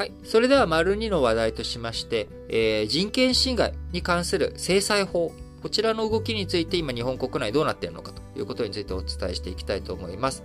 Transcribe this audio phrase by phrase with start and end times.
[0.00, 0.12] はい。
[0.24, 5.30] それでは、丸2の話題としまして、えー、人権侵害に関する制裁法。
[5.62, 10.42] こちらの動きについて今日本国内どうなっているのかということについてお伝えしていきたいと思います。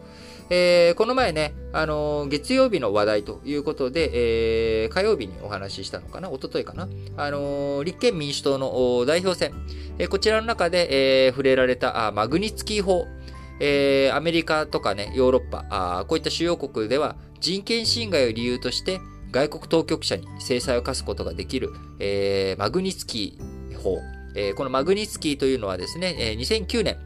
[0.50, 6.30] えー、この前ね、あのー、月曜日の話題ということで、えー、火曜日にお話ししたのかな？
[6.30, 6.90] 一昨日かな？
[7.16, 9.54] あのー、立憲民主党の代表選、
[10.00, 13.08] えこちらの中で、え触れられたあマグニツキー法、
[13.62, 19.00] えアメリカとかね、ヨーロッパあ、こういった主要国では人権侵害を理由として、
[19.36, 24.00] 外国当局者に制裁を科すことができる、えー、マグニツキー法。
[24.34, 26.98] えー、このマグニツキーというのはですね、えー、2009年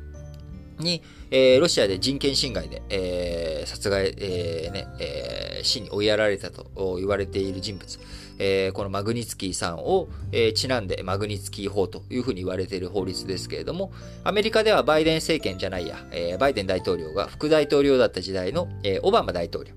[0.78, 8.00] に、えー、ロシアで人権侵害で、えー、殺害、えーねえー、死に追いやられたと言われている人物。
[8.38, 13.92] えー、このマグニツキーさんを、えー、ちなんでマグニツキー法というふうに言われている法律ですけれども、
[14.24, 19.74] アメリカではバイデン政権じゃないや、えー、バイデン大統領が副大統領だった時代の、えー、オバマ大統領。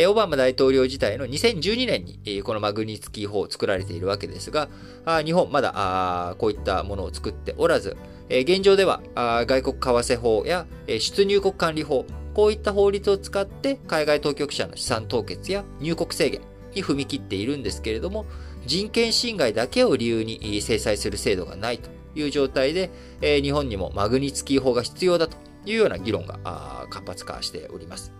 [0.00, 4.68] えオバマ大統領時代の2012年に、えこのマグニツキー法を作られているわけですが、
[5.04, 7.96] あ日本まだあこういったものを作っておらず、
[8.28, 16.42] え現状ではあ外国為替法や、え出入国管理法、こういった法律を使って海外当局者の資産凍結や入国制限
[16.76, 18.24] に踏み切っているんですけれども、
[18.66, 28.12] 人権侵害だけを理由に制裁する制度がないという状態で、え日本にもマグニツキー法が必要だというような議論が活発化しております。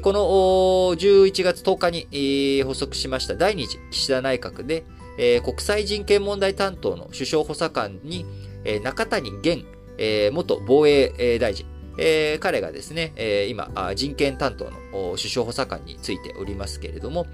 [0.00, 0.20] この
[0.96, 4.82] 11月10日に発足しました第2次岸田内閣で、
[5.42, 8.24] 国際人権問題担当の首相補佐官に
[8.82, 9.66] 中谷元
[10.32, 11.66] 元防衛大臣、
[12.40, 13.12] 彼がですね、
[13.50, 17.26] 今、人権担当の首相補佐官についておりますけれども、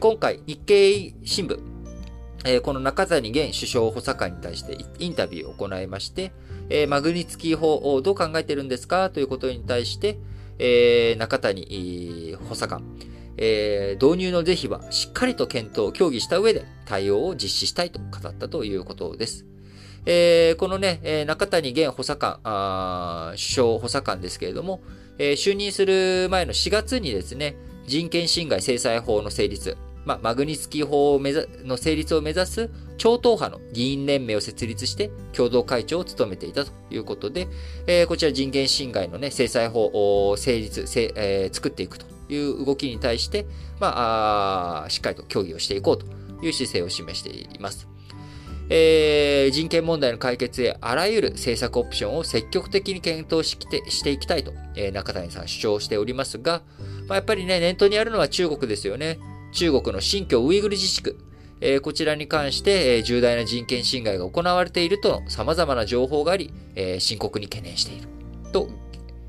[0.00, 6.32] 今回、日経新聞、この中谷元首相補佐官に対してインタビューを行いまして、
[6.88, 10.16] マグニツキー法をどう考えてるんですかということに対して、
[10.64, 12.84] えー、中谷補佐官、
[13.36, 19.44] えー、導入の是非はしっかりと検討、協議した上で対応を実施したいと語ったということです。
[20.06, 22.38] えー、このね、え中谷現補佐官、
[23.32, 24.80] 首相補佐官ですけれども、
[25.18, 27.56] えー、就任する前の4月にですね、
[27.88, 31.20] 人権侵害制裁法の成立、まあ、マグニツキ法
[31.64, 32.70] の成立を目指す
[33.02, 37.48] 超党派の議員連盟を設立して共同会長を務めていたということで、
[37.88, 40.86] えー、こちら人権侵害の、ね、制裁法を成立、
[41.16, 43.44] えー、作っていくという動きに対して、
[43.80, 46.06] まあ、しっかりと協議をしていこうと
[46.46, 47.88] いう姿勢を示しています。
[48.70, 56.62] えー、人権問題の解決へあらゆる政策オプションを積極的に検討してしていきたいと、えー、中谷さん主張しておりますが、
[57.08, 59.18] まあ、やっぱりね、念頭にあるのは中国ですよね。
[59.50, 61.18] 中国の新疆ウイグル自治区、
[61.64, 68.08] え、こちらに関して、え、重大な人権侵害が行われていると様々な情報があり、え、深刻に懸念している。
[68.52, 68.68] と、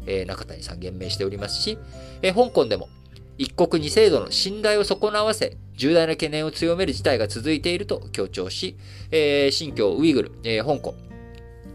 [0.07, 1.77] え中谷さん言明しておりますし、
[2.23, 2.89] え香港でも
[3.37, 8.77] 一国二制度の信頼を損なわせ、重大な懸念を強める事態が続いていると強調し、
[9.11, 10.95] え新疆ウイグル、え香港、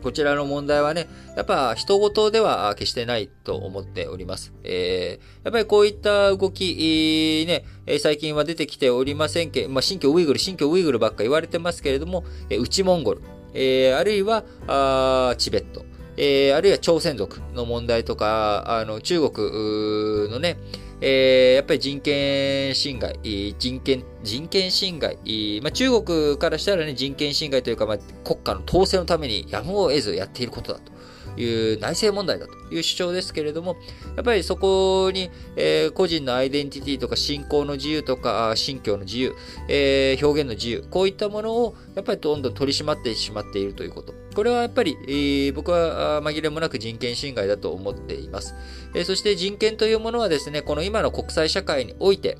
[0.08, 4.54] こちらの問題はね、やっぱ人事では決してないと思っております。
[4.64, 7.66] えー、やっぱりこういった動き、ね、
[8.00, 15.84] 最近は出てきておりませんけど、まあ、新疆ウイグル、新疆ウイグルばっか言われてますけれども、内モンゴル、えー、あるいはあチベット、
[16.20, 20.58] えー、あるいは朝鮮族の問題とか、あの中国のね、
[21.00, 23.16] えー、やっぱり人権侵害、
[23.56, 25.16] 人権、人権侵害、
[25.62, 30.90] まあ、中国からしたらね、人権侵害というか、まあ、国家の統制のためにやむを得ずやっていることだと。
[31.38, 33.76] いう内政問題だという主張ですけれども、
[34.16, 39.34] やっぱりそこに、えー、個人のアイデンティティとか信仰の自由とか、信教の自由、
[39.68, 44.14] えー、表現の自由、こういったものをやっぱりどんどん取り締まってしまっているということ。
[44.34, 48.54] これはやっぱり、えー、僕は紛れもなく人権侵害だと思っています。
[48.94, 52.38] え、そして人権というものはですね、この今の国際社会において、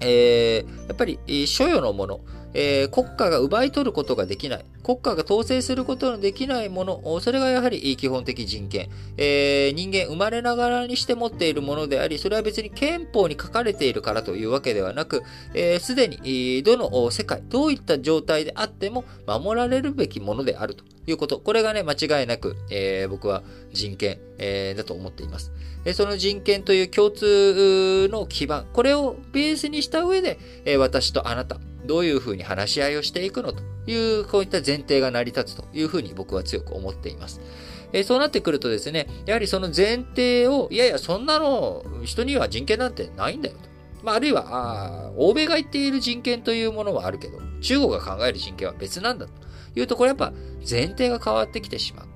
[0.00, 2.20] え、やっぱり所与のもの、
[2.58, 15.22] えー、国家が奪い取ることができない、国家が統制することのできないもの、それがやはり基本的人権、えー、人間生まれながらにして持っているものであり、それは別に憲法に書かれているからというわけではなく、す、
[15.52, 21.38] えー、で、にどの世界、どういった状態であっても守られるべきものであるということ。
[21.38, 23.42] これがね、間違いなく、えー、僕は
[23.74, 25.52] 人権、えー、だと思っています。
[25.84, 37.40] えその人権という共通の基盤、これをベースにした上で、え私とあなた、どういうふうに話し合いをしていくのという、こういった前提が成り立つというふうに僕は強く思っています。
[37.92, 43.68] えそうなってくるとですね、やはりその前提を、いやいや、そんなの、人には人権なんてないんだよと。
[44.02, 49.32] まあ、あるいは、あ欧米が言っている人権というものはあるけど、中国が考える人権は別なんだと
[49.74, 50.32] いうと、これやっぱ
[50.68, 52.06] 前提が変わってきてしまう。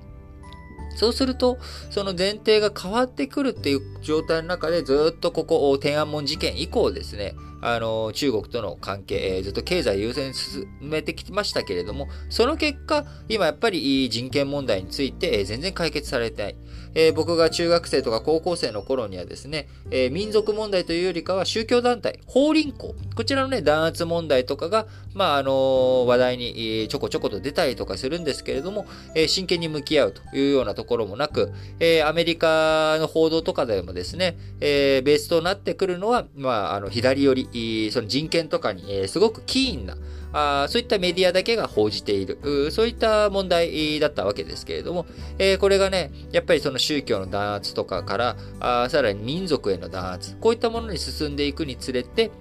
[0.95, 1.57] そうすると、
[1.89, 16.55] その前提が変わってくるっていう状態の中でずっとここ、天安門事件以降ですね、あの、中国との関係、ずっと経済優先進めてきましたけれども、その結果、今やっぱり人権問題について、えー、全然解決されてない。
[16.95, 28.85] えー、僕が中学生とか高校生の頃にはですね、えー、民族問題というよりかは宗教団体、法輪功、こちらのね、弾圧問題とかが、まあ、あのー、話題にちょこちょこと出たりとかするんですけれども、
[29.15, 39.97] え真剣に向き合うというようなところもなく、えアメリカの報道とかでもですね、えベースとなってくるのは、まあ、あの、左寄り、その人権とかに、えすごくキーンな、
[40.33, 45.05] あそういったメディアだけが報じている、そういった問題だったわけですけれども、
[45.37, 52.31] えー、これがね、やっぱりその宗教の弾圧とかから、あさらに民族への弾圧、こういったものに進んでいくにつれて、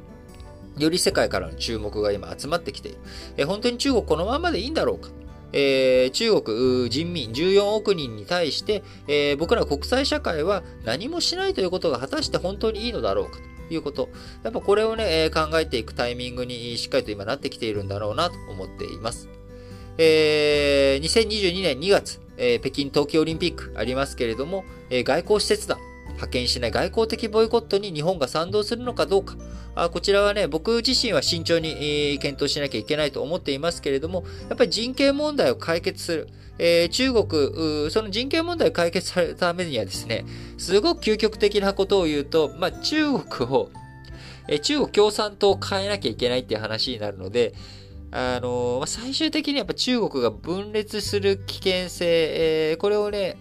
[0.78, 2.98] より世界からの注目が今集まってきている。
[3.37, 5.10] えー、本当に中国このままでいいんだろうか。
[5.52, 13.50] えー、中国人民14億人に対して、えー、僕ら国際社会は何もしないということが果たして本当にいいのだろうかと。
[13.75, 14.08] いうこと。
[14.43, 19.28] やっぱこれをね、考えていくタイミングにしっかりと今なってきているんだろうなと思っています。
[19.99, 25.78] えー、2022年2月、えー、北京冬季オリンピックありますけれども、えー、外交施設団、
[26.20, 29.37] 派遣しない外交的ボイコットに日本が賛同するのかどうか。
[29.75, 36.28] あこちらはね、僕自身は慎重に、え、検討しなきゃいけないと思っていますけれども、やっぱり人権問題を解決する。
[36.58, 40.26] えー、中国、その人権問題を解決されるためにはですね、
[40.58, 43.70] すごく究極的なことを言うと、まあ、中国を、
[44.46, 47.55] えー、中国共産党を変えなきゃいけないっていう話になるので、
[48.11, 53.38] あのー、最終的にやっぱ中国が分裂する危険性、えー、これをね、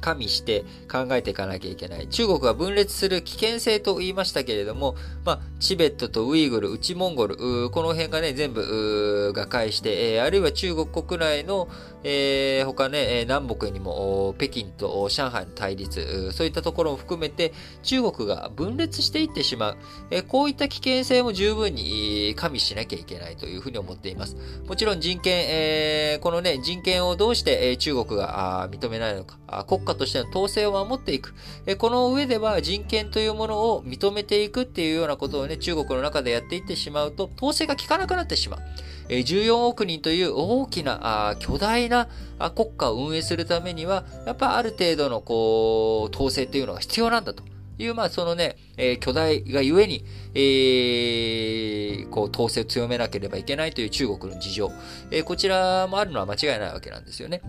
[0.00, 2.08] 加味して考えていかなきゃいけない。
[2.08, 7.36] 中国が分裂する危険性と言いましたけれども、まあ、チベットとウイグル、内モンゴル、
[7.70, 11.68] この辺がね、全部、瓦解して、えー、あるいは中国国内の、
[12.04, 17.52] えー、他ね、南北にも、北京と上海の対立、そういったところを含めて、
[17.82, 19.76] 中国が分裂していってしまう。
[20.10, 24.36] えー、こういった危険性も十分に加味しなきゃいけないというふうに思っています。
[24.66, 31.34] もちろん人権、えー、このね、人権をどうして、中国が認めないのか、国家としての統制を守っていく。
[31.64, 38.60] えこの上では人権というものを認めていくっていうようなことをね、中国の中でやっていってしまうと、統制が効かなくなってしまう。
[39.08, 42.08] 14億人という大きな、巨大な
[42.54, 47.42] 国家を運営するためには、やっぱある程度のこう、統制っていうのが必要なんだと。
[47.78, 50.04] いう、まあ、そのね、えー、巨大がゆえに、
[50.34, 54.72] えー、こう、統制を強めなければいけないという中国の事情。
[55.10, 57.42] えー、こちらもあるのは間違いないわけなんですよね。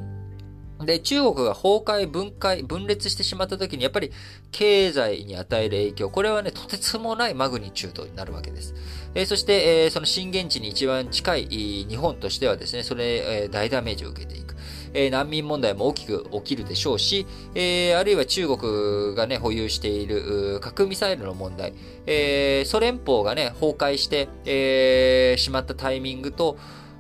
[0.86, 4.12] で、中国が崩壊、分解、分裂してしまった時に、やっぱり
[4.52, 8.76] 経済に与える影響、これはね、とてつもないマグニチュードになるわけです。
[9.16, 11.48] えー、そして、えー、その震源地に一番近い
[11.90, 14.48] 日本としてはですね、それ、えー、大ダメージを受けていく。
[14.94, 21.74] え難民問題も大きく起きるでしょうし、えあるいは中国がね、保有している核ミサイルの問題、
[22.06, 26.58] えソ連邦がね、崩壊して、えしまったタイミングと、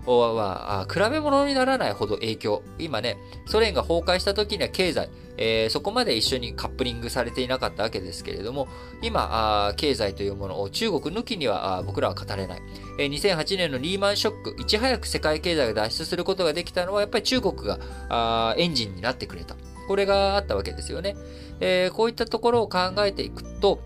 [0.07, 2.63] は、比べ物にならないほど影響。
[2.79, 8.67] 今ね、ソ連が崩壊した時には経済、えー、そこまで一緒にカップリングされていなかったわけですけれども、
[9.01, 12.61] 今、経済というものを中国抜きには僕らは語れない。
[12.99, 19.55] えー、2008年のリーマンショック、いち早く世界経済が脱出することができたのは、やっぱり中国がエンジンになってくれた。
[19.87, 21.15] これがあったわけですよね。
[21.59, 23.79] えー、こういったところを考えていくと、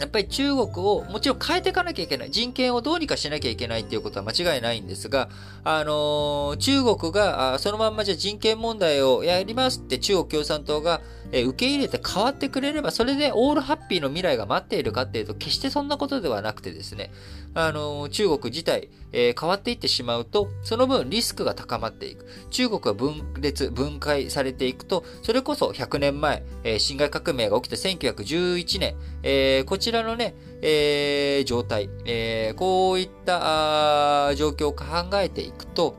[0.00, 2.30] やっぱり中国をもちろん変えていかなきゃいけない。
[2.30, 5.28] 人権をどうにかしなきゃいけないっていうことは間違いないんですが、
[5.64, 11.00] あのー、中国がそのまんまじゃ人権問題をやりますって中国共産党が
[11.32, 17.10] え受け入れて変わってくれれば、それでオールハッピーの未来が待っているかっていうと、決してそんなことではなくてですね、
[17.54, 22.26] あの、中国自体、え、変わっていってしまうと、その分リスクが高まっていく。
[22.50, 35.96] 中国が分裂、分解されていくと、それこそ100年前、えー、辛亥革命が起きた1911年、え、こちらのね、え、状態、え、こういった状況を考えていくと、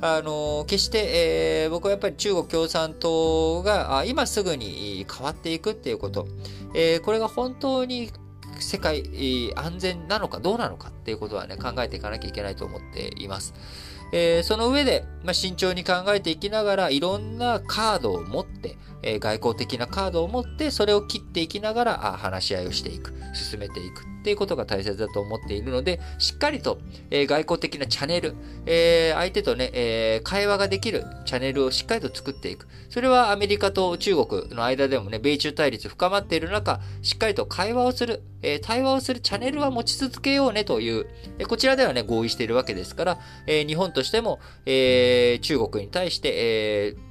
[0.00, 6.26] あの、決して、えー、僕はやっぱり中国共産党が今すぐに変わっていくっていうこと、
[6.74, 8.10] えー、これが本当に
[8.58, 13.54] 世界安全なのかどうなのかっていうことはね、考えていかなきゃいけないと思っています。
[14.12, 26.78] えー、その上で、まあ、慎重に考えていきながら、いろんなカードを持って、えー、外交的なカードを持って、それを切っていきながら、あ話し合いをしていく、進めていくっていうことが大切だと思っているので、しっかりと、
[27.10, 28.34] えー、外交的なチャンネル、
[28.66, 32.68] えー、相手とね、えー、会話ができるチャンネルをしっかりと作っていく。
[32.88, 41.06] それはアメリカと中国の間でもね、米中対立深まっている中、しっかりと会話をする、え、対話をするチャンネルは持ち続けようねという、
[41.38, 47.09] え、こちらではね、合意しているわけですから、え、日本としても、え、中国に対して、えー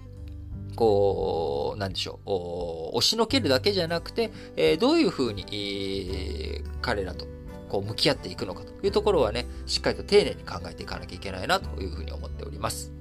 [0.80, 7.28] こう、なんでしょう、押しのけるだけじゃなくて、えー、どういうふうに、えー、彼らと
[7.68, 12.99] こう向き合っていくのかというところはね、しっかりと丁寧に考えていかなきゃいけないなというふうに思っております。